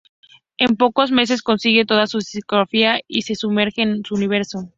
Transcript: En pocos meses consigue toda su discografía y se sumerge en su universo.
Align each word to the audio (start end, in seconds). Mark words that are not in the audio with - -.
En 0.57 0.77
pocos 0.77 1.11
meses 1.11 1.43
consigue 1.43 1.85
toda 1.85 2.07
su 2.07 2.17
discografía 2.17 3.01
y 3.07 3.21
se 3.21 3.35
sumerge 3.35 3.83
en 3.83 4.03
su 4.03 4.15
universo. 4.15 4.67